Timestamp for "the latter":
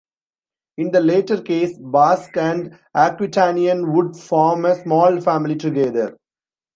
0.89-1.39